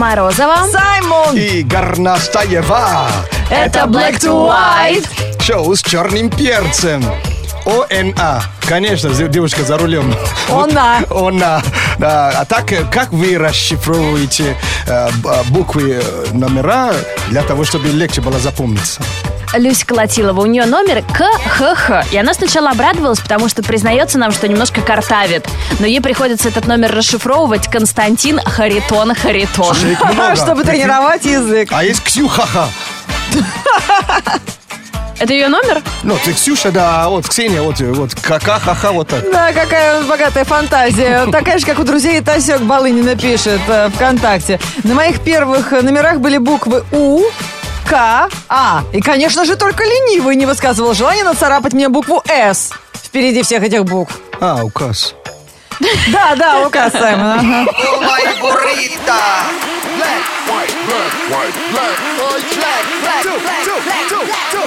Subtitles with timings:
[0.00, 0.66] Морозова.
[0.72, 1.36] Саймон!
[1.36, 3.06] И Горностаева.
[3.50, 5.06] Это Black to White.
[5.42, 7.04] Шоу с черным перцем.
[7.66, 8.42] ОНА.
[8.66, 10.14] Конечно, девушка за рулем.
[10.48, 11.00] Она.
[11.10, 11.62] Она.
[11.98, 12.32] Да.
[12.34, 14.56] А так, э, как вы расшифровываете
[14.86, 16.94] э, э, буквы, э, номера
[17.28, 19.02] для того, чтобы легче было запомниться?
[19.54, 20.40] Люся Колотилова.
[20.40, 22.12] У нее номер КХХ.
[22.12, 25.46] И она сначала обрадовалась, потому что признается нам, что немножко картавит.
[25.78, 29.74] Но ей приходится этот номер расшифровывать Константин Харитон Харитон.
[30.36, 31.68] Чтобы тренировать язык.
[31.72, 32.68] А есть Ксюхаха.
[35.20, 35.82] Это ее номер?
[36.02, 39.30] Ну, ты Ксюша, да, а вот Ксения, вот, вот, ха-ха-ха, вот так.
[39.30, 41.26] Да, какая богатая фантазия.
[41.30, 44.58] Такая же, как у друзей Тасек Балынина пишет э, ВКонтакте.
[44.82, 47.22] На моих первых номерах были буквы У,
[47.90, 48.84] К, А.
[48.92, 53.84] И, конечно же, только ленивый не высказывал желание нацарапать мне букву С впереди всех этих
[53.84, 54.16] букв.
[54.40, 55.16] А, указ.
[56.12, 57.40] Да, да, указ Саймон.
[57.40, 57.66] ага.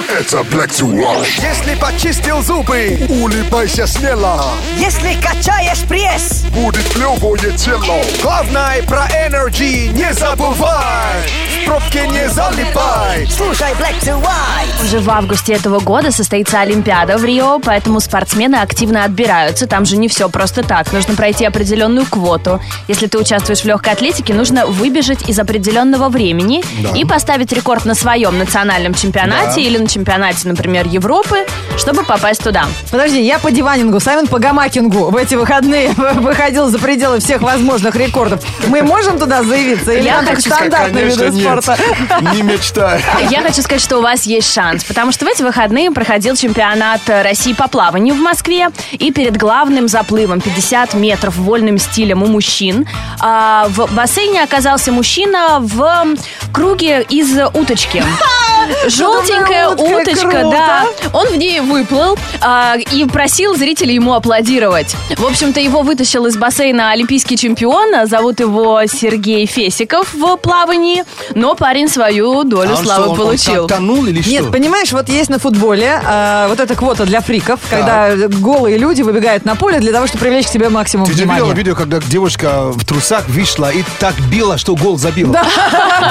[0.08, 1.26] Это Black to White.
[1.42, 4.52] Если почистил зубы, улыбайся смело.
[4.76, 8.00] Если качаешь пресс, Будет клевое тело.
[8.22, 11.22] Главное про энергии не забывай.
[11.62, 13.26] В пробке не залипай.
[13.28, 14.84] слушай Black to White.
[14.84, 19.66] Уже в августе этого года состоится Олимпиада в Рио, поэтому спортсмены активно отбираются.
[19.66, 20.92] Там же не все просто так.
[20.92, 22.60] Нужно пройти определенную квоту.
[22.86, 25.38] Если ты участвуешь в легкой атлетике, нужно выбежать из
[25.74, 26.62] определенного времени
[26.94, 29.60] и поставить рекорд на своем национальном чемпионате Да.
[29.60, 31.38] или на чемпионате, например, Европы,
[31.76, 32.66] чтобы попасть туда.
[32.92, 37.96] Подожди, я по диванингу, Саймон по гамакингу в эти выходные выходил за пределы всех возможных
[37.96, 38.40] рекордов.
[38.68, 39.92] Мы можем туда заявиться?
[39.92, 41.44] Или Я хочу стандартные Конечно, виды нет.
[41.64, 41.78] спорта?
[42.34, 43.02] Не мечтай.
[43.30, 47.00] Я хочу сказать, что у вас есть шанс, потому что в эти выходные проходил чемпионат
[47.08, 52.86] России по плаванию в Москве, и перед главным заплывом 50 метров вольным стилем у мужчин
[53.20, 56.16] а, в бассейне оказался мужчина в
[56.52, 58.02] круге из уточки.
[58.88, 60.50] Желтенькая уточка, круто.
[60.50, 60.86] да.
[61.12, 64.94] Он в ней выплыл а, и просил зрителей ему аплодировать.
[65.16, 68.06] В общем-то, его вытащил из бассейна олимпийский чемпион.
[68.06, 71.04] Зовут его Сергей Фесиков в плавании.
[71.34, 73.66] Но парень свою долю А славы что, он- он получил.
[73.66, 74.52] тонул или Нет, что?
[74.52, 79.44] понимаешь, вот есть на футболе а, вот эта квота для фриков, когда голые люди выбегают
[79.44, 81.54] на поле для того, чтобы привлечь к себе максимум Ты же видела внимания.
[81.54, 85.32] видео, когда девушка в трусах вышла и так била, что гол забила?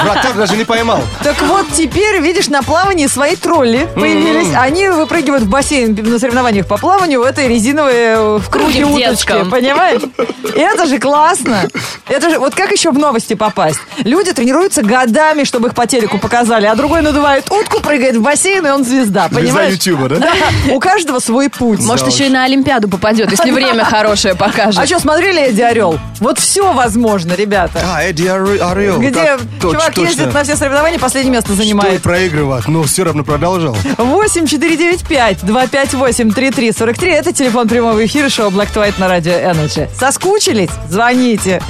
[0.04, 1.00] Вратарь даже не поймал.
[1.22, 4.54] Так вот, теперь, видишь, на плавании свои тролли появились.
[4.54, 9.32] Они выпрыгивают в бассейн на соревнованиях по плаванию в этой резиновой э, в круге уточки.
[9.50, 10.02] Понимаешь?
[10.54, 11.68] И это же классно.
[12.08, 13.78] Это же, вот как еще в новости попасть?
[14.04, 18.66] Люди тренируются годами, чтобы их по телеку показали, а другой надувает утку, прыгает в бассейн,
[18.66, 19.28] и он звезда.
[19.28, 19.74] Звезда Понимаешь?
[19.74, 20.32] Ютуба, да?
[20.72, 21.80] У каждого свой путь.
[21.80, 24.80] Может, еще и на Олимпиаду попадет, если время хорошее покажет.
[24.80, 25.98] А что, смотрели Эдди Орел?
[26.20, 27.80] Вот все возможно, ребята.
[27.84, 28.98] А, Эдди Орел.
[28.98, 31.98] Где чувак ездит на все соревнования, последнее место Что и
[32.34, 33.76] проигрывать, но все равно продолжал.
[33.98, 39.88] 8 495 258 3343 Это телефон прямого эфира шоу Black to White на радио Energy.
[39.98, 40.70] Соскучились?
[40.88, 41.62] Звоните.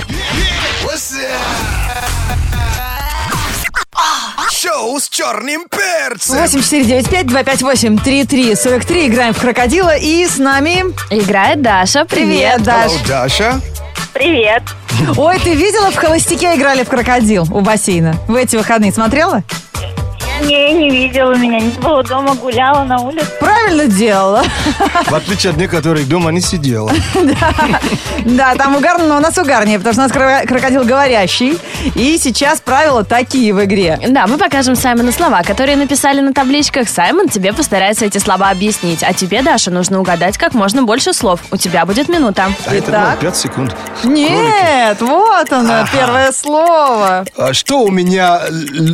[4.50, 6.36] Шоу с черным перцем.
[6.36, 9.96] 8 495 258 3343 Играем в крокодила.
[9.96, 10.84] И с нами...
[11.10, 12.04] Играет Даша.
[12.06, 12.56] Привет.
[12.56, 12.92] Привет, Даш.
[12.92, 13.60] Hello, Даша.
[14.14, 14.62] Привет.
[15.16, 18.14] Ой, ты видела, в холостяке играли в крокодил у бассейна?
[18.28, 19.42] В эти выходные смотрела?
[20.42, 23.26] Не, не видела меня, не было дома, гуляла на улице.
[23.40, 24.42] Правильно делала.
[25.06, 26.90] В отличие от некоторых, дома не сидела.
[28.24, 31.58] Да, там угарно, но у нас угарнее, потому что у нас кро- крокодил говорящий.
[31.94, 33.98] И сейчас правила такие в игре.
[34.08, 36.88] Да, мы покажем Саймону слова, которые написали на табличках.
[36.88, 39.02] Саймон тебе постарается эти слова объяснить.
[39.02, 41.40] А тебе, Даша, нужно угадать как можно больше слов.
[41.50, 42.46] У тебя будет минута.
[42.66, 43.76] А это было 5 секунд.
[44.04, 47.26] Нет, вот оно, первое слово.
[47.36, 48.40] А Что у меня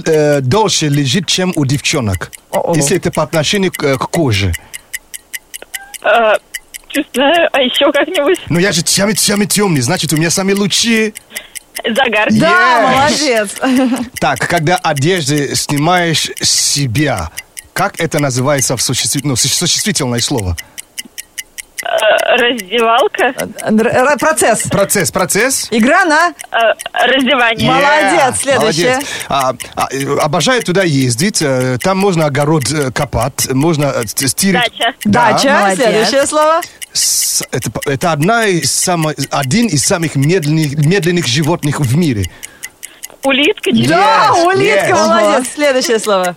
[0.06, 2.30] э, дольше лежит, чем у девчонок?
[2.50, 2.74] О-о.
[2.74, 4.52] Если это по отношению к, к коже.
[6.02, 6.34] Э,
[6.88, 11.12] чувствую, а еще как-нибудь Но я же самый, самый темный, значит, у меня самые лучшие.
[11.84, 12.28] загар.
[12.32, 13.60] Да, Yes.
[13.62, 14.00] молодец.
[14.20, 17.30] Так, когда одежды снимаешь себя,
[17.72, 20.56] как это называется в существи- ну, суще- существительное слово?
[22.38, 23.34] Раздевалка.
[23.62, 24.62] Р- Процесс.
[24.70, 25.68] Процесс, процесс.
[25.70, 26.28] Игра на...
[26.52, 26.74] Э,
[27.06, 27.70] раздевание.
[27.70, 28.92] Молодец, следующее.
[28.94, 29.08] Молодец.
[29.28, 29.88] А, а,
[30.24, 31.42] обожаю туда ездить.
[31.42, 34.60] э, Там можно огород э, копать, можно ст- стирить.
[34.60, 34.94] Дача.
[35.04, 35.32] Да.
[35.32, 35.50] Дача.
[35.60, 35.78] молодец.
[35.86, 36.60] Следующее слово.
[36.92, 42.30] С- Это, это одна из самых, один из самых медленных, медленных животных в мире.
[43.22, 43.70] Улитка.
[43.72, 45.06] Да, Yes, улитка, yes.
[45.08, 45.48] молодец.
[45.54, 46.36] Следующее слово.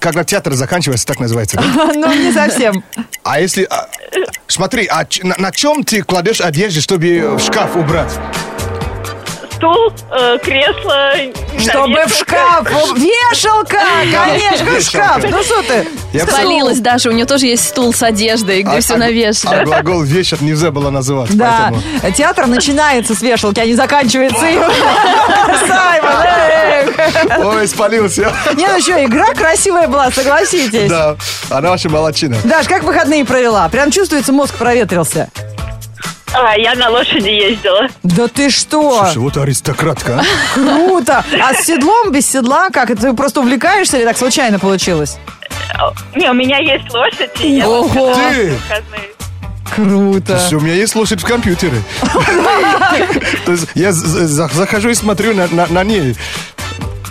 [0.00, 1.56] Когда театр заканчивается, так называется.
[1.56, 1.90] да?
[1.94, 2.84] Ну, не совсем.
[3.24, 3.64] А если...
[3.68, 3.88] а,
[4.58, 8.10] смотри, а на, на чем ты кладешь одежду, чтобы в шкаф убрать?
[9.58, 11.12] Стул, э, кресло.
[11.58, 12.66] Чтобы в шкаф.
[12.96, 13.78] Вешалка!
[14.10, 15.24] Конечно, в шкаф.
[15.28, 15.86] Ну что ты?
[16.12, 19.60] Я Спалилась Даша, у нее тоже есть стул с одеждой, где А- все а- навешено.
[19.60, 21.36] А глагол вешать нельзя было называть.
[21.36, 24.62] Да, поэтому- театр начинается с вешалки, а не заканчивается им.
[25.66, 27.46] Саймон.
[27.46, 28.32] Ой, спалился.
[28.54, 30.88] Не, ну что, игра красивая была, согласитесь.
[30.88, 31.16] Да,
[31.50, 32.36] она вообще молодчина.
[32.44, 33.68] Даш, как выходные провела?
[33.68, 35.28] Прям чувствуется, мозг проветрился.
[36.34, 37.88] А, я на лошади ездила.
[38.02, 38.98] Да ты что?
[39.04, 40.20] Слушай, вот аристократка.
[40.20, 40.54] а.
[40.54, 41.24] Круто!
[41.42, 42.90] А с седлом, без седла, как?
[42.90, 45.16] Это ты просто увлекаешься или так случайно получилось?
[45.74, 47.30] Э, Не, у меня есть лошадь.
[47.40, 48.14] и я Ого.
[48.14, 48.50] Ты?
[48.52, 49.10] выходные.
[49.74, 50.38] Круто.
[50.38, 51.82] Слушай, у меня есть лошадь в компьютере.
[53.46, 56.16] То есть я захожу и смотрю на- на на ней.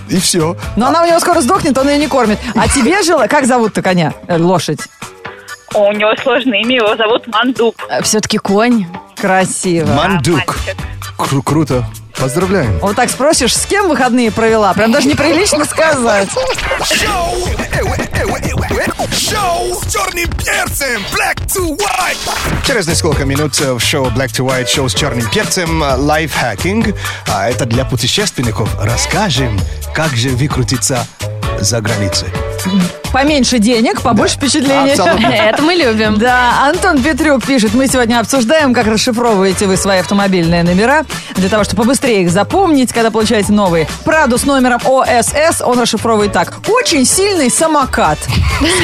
[0.10, 0.56] И все.
[0.76, 2.40] Но она у него скоро сдохнет, он ее не кормит.
[2.56, 3.18] А тебе же...
[3.28, 4.14] Как зовут-то коня?
[4.28, 4.80] Э, Лошадь.
[5.74, 7.76] О, у него сложное имя, его зовут Мандук.
[8.04, 8.86] Все-таки конь.
[9.20, 9.88] Красиво.
[9.94, 10.58] Мандук.
[11.18, 11.86] Кру- Круто.
[12.18, 12.80] Поздравляем.
[12.80, 14.74] Вот так спросишь, с кем выходные провела?
[14.74, 16.30] Прям даже неприлично сказать.
[16.84, 17.36] Шоу!
[19.12, 21.02] Шоу с черным перцем!
[21.14, 22.66] Black to white!
[22.66, 26.96] Через несколько минут в шоу Black to White, шоу с черным перцем, лайфхакинг.
[27.28, 28.70] А это для путешественников.
[28.82, 29.60] Расскажем,
[29.94, 31.06] как же выкрутиться
[31.60, 32.30] за границей.
[33.12, 34.92] Поменьше денег, побольше впечатлений.
[34.92, 35.28] Абсолютно.
[35.34, 36.18] Это мы любим.
[36.18, 41.04] Да, Антон Петрюк пишет, мы сегодня обсуждаем, как расшифровываете вы свои автомобильные номера,
[41.36, 43.88] для того, чтобы побыстрее их запомнить, когда получаете новые.
[44.04, 46.54] Праду с номером ОСС он расшифровывает так.
[46.68, 48.18] Очень сильный самокат.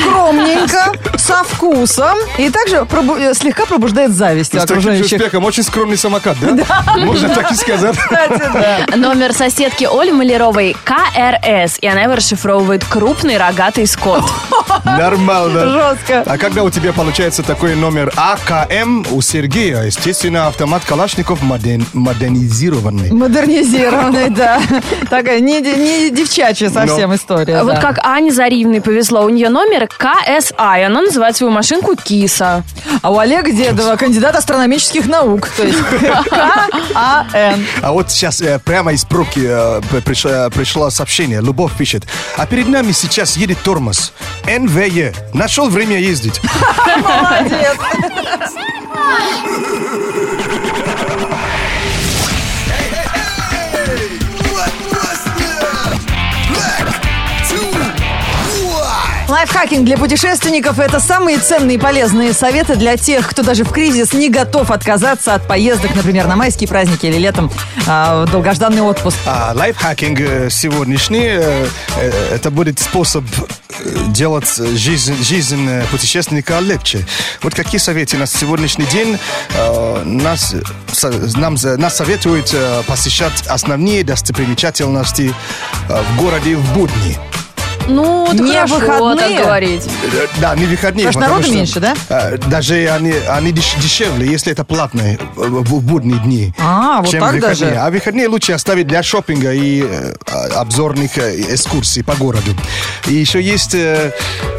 [0.02, 5.18] Скромненько, со вкусом и также пробу- э, слегка пробуждает зависть С таким же окружающих.
[5.18, 6.84] успехом очень скромный самокат, да?
[6.98, 7.98] Можно так и сказать.
[7.98, 8.96] Кстати, да.
[8.98, 14.13] Номер соседки Оли Маляровой КРС, и она его расшифровывает «крупный рогатый скот».
[14.14, 14.53] What?
[14.98, 15.68] Нормально.
[15.96, 16.24] Жестко.
[16.26, 23.12] А когда у тебя получается такой номер АКМ, у Сергея, естественно, автомат Калашников моден- модернизированный.
[23.12, 24.62] Модернизированный, да.
[25.10, 27.16] Такая не, не девчачья совсем Но.
[27.16, 27.58] история.
[27.58, 31.96] А Вот как Ане Заривной повезло, у нее номер КСА, и она называет свою машинку
[31.96, 32.64] Киса.
[33.02, 35.50] А у Олега Дедова кандидат астрономических наук.
[35.58, 35.80] То есть
[36.30, 37.66] К-А-Н.
[37.82, 40.02] А вот сейчас э, прямо из пробки э, п-
[40.52, 41.42] пришло, сообщение.
[41.42, 42.04] Любовь пишет.
[42.38, 44.14] А перед нами сейчас едет тормоз.
[44.74, 45.14] НВЕ.
[45.34, 46.42] Нашел время ездить.
[47.04, 47.78] Молодец.
[59.44, 64.14] Лайфхакинг для путешественников– это самые ценные и полезные советы для тех, кто даже в кризис
[64.14, 67.52] не готов отказаться от поездок, например, на майские праздники или летом
[67.86, 69.18] а, в долгожданный отпуск.
[69.26, 71.68] А лайфхакинг э, сегодняшний, э,
[71.98, 77.06] э, это будет способ э, делать жизнь, жизнь э, путешественника легче.
[77.42, 79.20] Вот какие советы на сегодняшний день
[79.56, 80.56] э, нас,
[81.36, 85.34] нам, нас советуют э, посещать основные достопримечательности
[85.90, 87.20] э, в городе в будни.
[87.88, 89.38] Ну, это Не хорошо выходные?
[89.38, 89.84] так говорить.
[90.14, 91.08] Э, Да, не выходные.
[91.08, 91.94] Потому что народу меньше, да?
[92.10, 96.54] э, Даже они, они деш- дешевле, если это платные э, в будние дни.
[96.60, 97.70] А, вот чем так выходные.
[97.72, 97.76] даже?
[97.82, 102.52] А выходные лучше оставить для шопинга и э, а, обзорных экскурсий по городу.
[103.08, 104.12] И еще есть э,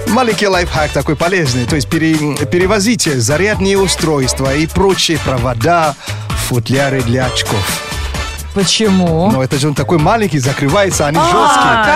[0.09, 1.65] маленький лайфхак такой полезный.
[1.65, 5.95] То есть пере- перевозите зарядные устройства и прочие провода,
[6.49, 7.83] футляры для очков.
[8.55, 9.31] Почему?
[9.33, 11.25] Но это же он такой маленький, закрывается, они А,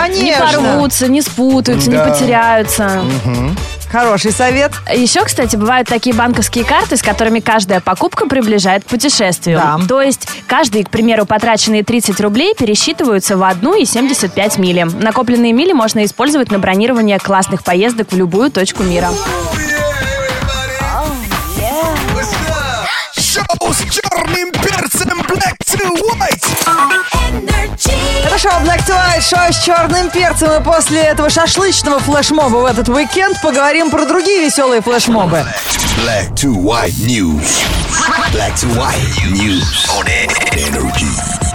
[0.07, 0.23] жесткие.
[0.23, 0.61] Не конечно.
[0.61, 2.05] порвутся, не спутаются, Да.
[2.05, 3.01] не потеряются.
[3.91, 4.71] Хороший совет.
[4.93, 9.57] Еще, кстати, бывают такие банковские карты, с которыми каждая покупка приближает к путешествию.
[9.57, 9.79] Да.
[9.87, 14.83] То есть каждые, к примеру, потраченные 30 рублей пересчитываются в 1,75 мили.
[14.83, 19.09] Накопленные мили можно использовать на бронирование классных поездок в любую точку мира.
[23.39, 26.45] Шоу с черным перцем Black to white!
[28.25, 30.61] Это шоу Black to White, шоу с черным перцем.
[30.61, 35.45] И после этого шашлычного флешмоба в этот уикенд поговорим про другие веселые флешмобы.
[36.03, 37.63] Black to white news.
[38.33, 38.99] Black to white
[39.31, 40.05] news on
[40.51, 41.48] energy.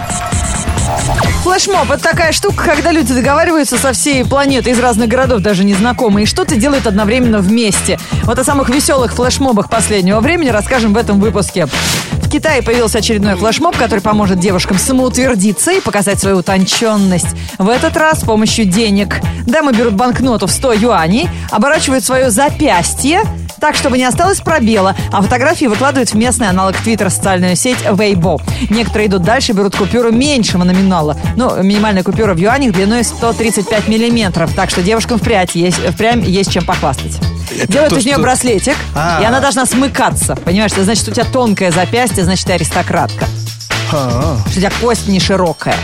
[1.43, 6.23] Флешмоб– это такая штука, когда люди договариваются со всей планеты из разных городов, даже незнакомые,
[6.23, 7.99] и что-то делают одновременно вместе.
[8.23, 11.67] Вот о самых веселых флешмобах последнего времени расскажем в этом выпуске.
[12.23, 17.27] В Китае появился очередной флешмоб, который поможет девушкам самоутвердиться и показать свою утонченность.
[17.59, 19.21] В этот раз с помощью денег.
[19.45, 23.21] Дамы берут банкноту в 100 юаней, оборачивают свое запястье,
[23.59, 28.41] так, чтобы не осталось пробела, а фотографии выкладывают в местный аналог Твиттера социальную сеть Weibo.
[28.69, 31.17] Некоторые идут дальше, берут купюру меньшего номинала.
[31.35, 36.51] Ну, минимальная купюра в юанях длиной 135 миллиметров, так что девушкам впрямь есть, впрямь есть
[36.51, 37.19] чем похвастать.
[37.67, 39.19] Делают то, из нее что- браслетик, А.
[39.21, 40.35] и она должна смыкаться.
[40.35, 43.25] Понимаешь, это значит, у тебя тонкое запястье, значит, ты аристократка.
[43.91, 45.75] А, Что у тебя кость не широкая.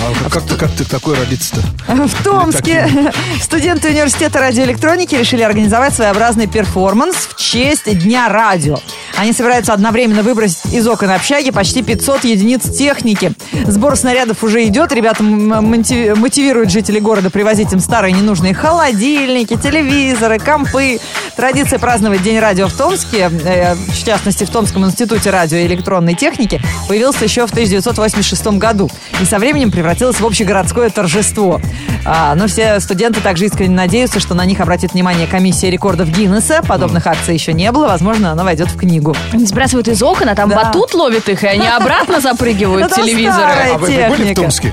[0.00, 1.62] А как ты, как ты такой родиться-то?
[2.06, 8.78] В Томске студенты университета радиоэлектроники решили организовать своеобразный перформанс в честь Дня радио.
[9.16, 13.32] Они собираются одновременно выбросить из окон общаги почти 500 единиц техники.
[13.66, 14.92] Сбор снарядов уже идет.
[14.92, 21.00] Ребята мотивируют жителей города привозить им старые ненужные холодильники, телевизоры, компы.
[21.34, 26.14] Традиция праздновать День радио в Томске, э, в частности в Томском институте радио и электронной
[26.14, 28.88] техники, появилась еще в 1986 году.
[29.20, 29.87] И со временем превратилась
[30.20, 31.60] в общегородское торжество.
[32.04, 36.62] А, но все студенты также искренне надеются, что на них обратит внимание комиссия рекордов Гиннесса.
[36.66, 37.86] Подобных акций еще не было.
[37.88, 39.16] Возможно, она войдет в книгу.
[39.32, 40.64] Они сбрасывают из окон, а там Да.
[40.64, 43.52] батут ловит их, и они обратно запрыгивают Ну, телевизоры.
[43.74, 44.34] А вы, были в.
[44.34, 44.72] Томске?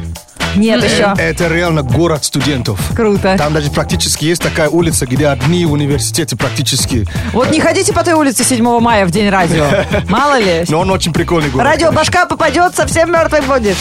[0.55, 1.13] Нет еще.
[1.17, 2.79] Это реально город студентов.
[2.95, 3.35] Круто.
[3.37, 7.07] Там даже практически есть такая улица, где одни университеты практически.
[7.33, 9.65] Вот не ходите по той улице 7 мая в День радио.
[10.09, 10.65] Мало ли.
[10.69, 11.65] Но он очень прикольный город.
[11.65, 13.77] Радио башка попадет, совсем мертвый будет.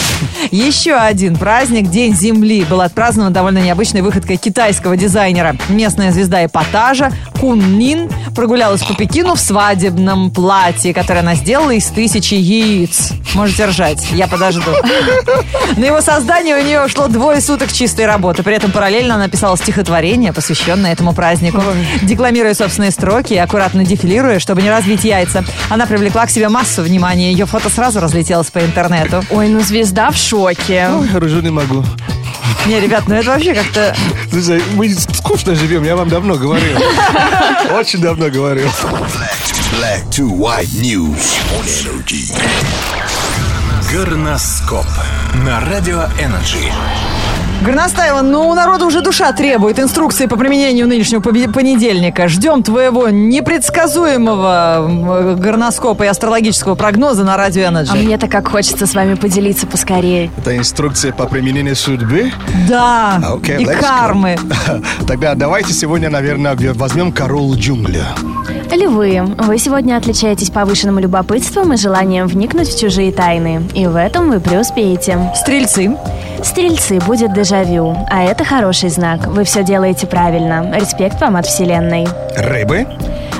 [0.50, 5.56] Еще один праздник, День Земли, был отпразднован довольно необычной выходкой китайского дизайнера.
[5.68, 11.86] Местная звезда эпатажа Кун Нин прогулялась по Пекину в свадебном платье, которое она сделала из
[11.86, 13.12] тысячи яиц.
[13.34, 14.70] Можете ржать, я подожду.
[15.76, 18.42] На его создание нее ушло двое суток чистой работы.
[18.42, 21.62] При этом параллельно она писала стихотворение, посвященное этому празднику.
[22.02, 25.44] Декламируя собственные строки и аккуратно дефилируя, чтобы не разбить яйца.
[25.68, 27.30] Она привлекла к себе массу внимания.
[27.30, 29.22] Ее фото сразу разлетелось по интернету.
[29.30, 30.88] Ой, ну звезда в шоке.
[31.12, 31.84] Я уже не могу.
[32.66, 33.94] Не, ребят, ну это вообще как-то...
[34.30, 36.78] Слушай, мы скучно живем, я вам давно говорил.
[37.72, 38.68] Очень давно говорил.
[39.72, 42.32] Black to white news on energy.
[43.94, 44.86] Гороскоп
[45.46, 46.58] на Радио Energy.
[47.64, 52.26] Горностаева, ну у народа уже душа требует инструкции по применению нынешнего понедельника.
[52.26, 58.02] Ждем твоего непредсказуемого горноскопа и астрологического прогноза на Радио А Energy.
[58.04, 60.32] мне-то как хочется с вами поделиться поскорее.
[60.38, 62.32] Это инструкция по применению судьбы.
[62.68, 63.80] Да, А, Окей, и let's go.
[63.80, 64.36] кармы.
[65.06, 68.06] Тогда давайте сегодня, наверное, возьмем король джунгля.
[68.72, 73.62] Львы, вы сегодня отличаетесь повышенным любопытством и желанием вникнуть в чужие тайны.
[73.72, 75.32] И в этом вы преуспеете.
[75.34, 75.96] Стрельцы.
[76.42, 77.96] Стрельцы, будет дежавю.
[78.10, 79.26] А это хороший знак.
[79.26, 80.70] Вы все делаете правильно.
[80.74, 82.06] Респект вам от Вселенной.
[82.36, 82.86] Рыбы.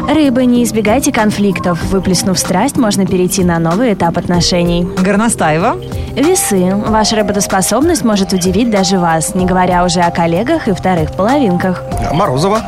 [0.09, 1.83] Рыбы, не избегайте конфликтов.
[1.85, 4.87] Выплеснув страсть, можно перейти на новый этап отношений.
[4.99, 5.77] Горностаева.
[6.15, 6.75] Весы.
[6.75, 11.83] Ваша работоспособность может удивить даже вас, не говоря уже о коллегах и вторых половинках.
[12.13, 12.63] Морозова.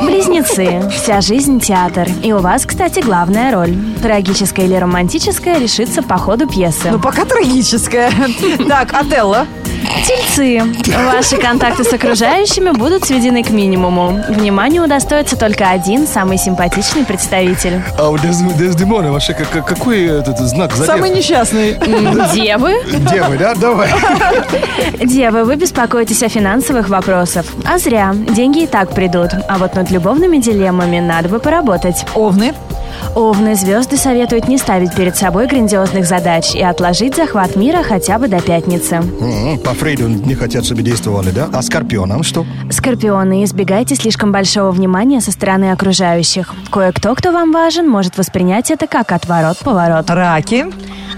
[0.00, 0.88] Близнецы.
[0.90, 2.08] Вся жизнь театр.
[2.22, 3.76] И у вас, кстати, главная роль.
[4.02, 6.90] Трагическая или романтическая решится по ходу пьесы.
[6.90, 8.10] Ну, пока трагическая.
[8.68, 9.46] Так, Отелло.
[10.06, 10.62] Тельцы.
[11.12, 14.22] Ваши контакты с окружающими будут сведены к минимуму.
[14.28, 17.80] Вниманию удостоится только один самый симпатичный представитель.
[17.98, 20.98] А у Дез- Дездемона вообще как- как- какой этот знак зодиака?
[20.98, 21.74] Самый несчастный.
[22.32, 22.74] Девы.
[23.10, 23.54] Девы, да?
[23.54, 23.88] Давай.
[25.04, 27.44] Девы, вы беспокоитесь о финансовых вопросах.
[27.64, 28.14] А зря.
[28.14, 29.30] Деньги и так придут.
[29.48, 32.04] А вот над любовными дилеммами надо бы поработать.
[32.14, 32.54] Овны.
[33.14, 38.28] Овны звезды советуют не ставить перед собой грандиозных задач и отложить захват мира хотя бы
[38.28, 39.02] до пятницы.
[39.64, 41.48] По Фрейду не хотят, чтобы действовали, да?
[41.52, 42.46] А скорпионам что?
[42.70, 46.54] Скорпионы, избегайте слишком большого внимания со стороны окружающих.
[46.70, 50.08] Кое-кто, кто вам важен, может воспринять это как отворот-поворот.
[50.08, 50.66] Раки.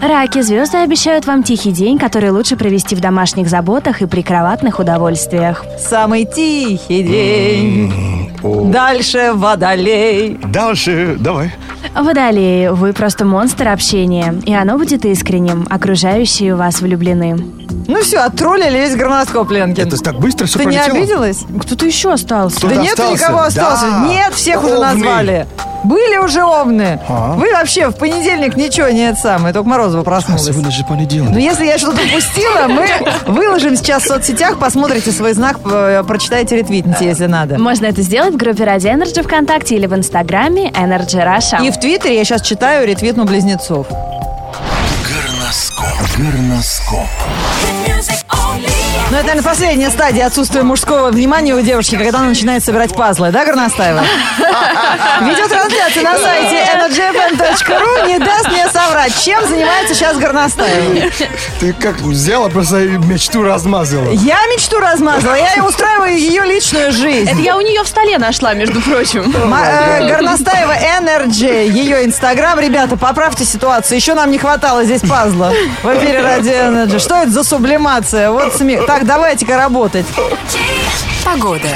[0.02, 5.64] Раки, звезды обещают вам тихий день, который лучше провести в домашних заботах и прикроватных удовольствиях.
[5.78, 8.13] Самый тихий день.
[8.44, 8.66] О.
[8.66, 10.38] Дальше водолей.
[10.52, 11.50] Дальше, давай.
[11.94, 15.66] Водолеи, вы просто монстр общения, и оно будет искренним.
[15.70, 17.63] Окружающие вас влюблены.
[17.86, 19.86] Ну все, оттроллили весь горноскоп, Ленкин.
[19.88, 20.98] Это так быстро все Ты не пролетело?
[20.98, 21.38] обиделась?
[21.62, 22.56] Кто-то еще остался.
[22.56, 23.24] Кто-то Да нет остался?
[23.24, 23.86] никого остался.
[23.90, 24.06] Да.
[24.08, 24.86] Нет, всех уже Овны.
[24.86, 25.46] назвали.
[25.84, 26.98] Были уже овны.
[27.06, 27.34] А.
[27.34, 29.52] Вы вообще в понедельник ничего не это самое.
[29.52, 30.42] Только Морозова А проснулась.
[30.46, 31.36] сегодня же Ну, понедельник.
[31.36, 32.86] если я что-то упустила, мы
[33.26, 37.58] выложим сейчас в соцсетях, посмотрите свой знак, э, прочитайте, ретвитните, если надо.
[37.58, 41.62] Можно это сделать в группе Ради Energy ВКонтакте или в Инстаграме Energy Russia.
[41.62, 43.86] И в Твиттере я сейчас читаю ретвитну близнецов.
[46.16, 47.10] Горноскоп.
[49.14, 53.30] Ну, это, наверное, последняя стадия отсутствия мужского внимания у девушки, когда она начинает собирать пазлы,
[53.30, 54.02] да, Горностаева?
[55.20, 61.12] Видеотрансляция на сайте energyfm.ru не даст мне соврать, чем занимается сейчас Горностаева.
[61.60, 64.10] Ты как взяла, просто мечту размазала.
[64.10, 67.30] Я мечту размазала, я устраиваю ее личную жизнь.
[67.30, 69.32] Это я у нее в столе нашла, между прочим.
[69.32, 72.58] Э, Горностаева Energy, ее инстаграм.
[72.58, 73.96] Ребята, поправьте ситуацию.
[73.96, 75.52] Еще нам не хватало здесь пазла
[75.84, 76.98] в эфире Ради Energy.
[76.98, 78.32] Что это за сублимация?
[78.32, 78.86] Вот смех.
[78.86, 80.06] Так, давайте-ка работать.
[81.24, 81.68] Погода.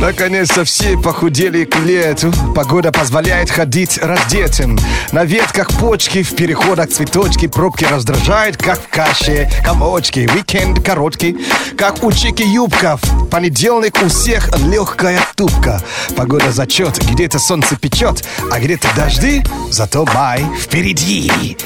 [0.00, 2.32] Наконец-то все похудели к лету.
[2.54, 4.78] Погода позволяет ходить раздетым.
[5.12, 10.28] На ветках почки, в переходах цветочки, пробки раздражают, как в каше, комочки.
[10.34, 11.36] Уикенд короткий,
[11.76, 12.96] как у чики юбка.
[12.96, 15.82] В понедельник у всех легкая тупка.
[16.16, 21.58] Погода зачет, где-то солнце печет, а где-то дожди, зато май впереди.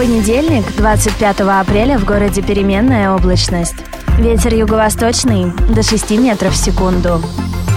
[0.00, 3.74] Понедельник, 25 апреля, в городе переменная облачность.
[4.16, 7.20] Ветер юго-восточный до 6 метров в секунду.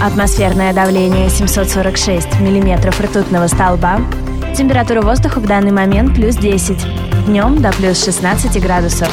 [0.02, 4.00] Атмосферное давление 746 миллиметров ртутного столба.
[4.56, 7.26] Температура воздуха в данный момент плюс 10.
[7.26, 9.12] Днем до плюс 16 градусов.